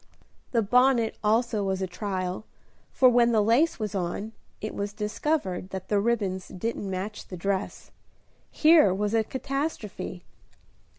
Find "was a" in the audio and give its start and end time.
1.63-1.85, 8.95-9.23